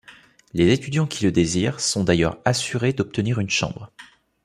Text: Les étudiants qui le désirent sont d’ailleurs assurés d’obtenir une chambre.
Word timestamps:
Les 0.53 0.73
étudiants 0.73 1.05
qui 1.05 1.25
le 1.25 1.31
désirent 1.31 1.79
sont 1.79 2.03
d’ailleurs 2.03 2.39
assurés 2.43 2.91
d’obtenir 2.91 3.39
une 3.39 3.51
chambre. 3.51 3.91